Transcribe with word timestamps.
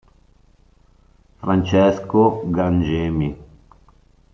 Francesco 1.41 2.21
Gangemi. 2.55 3.29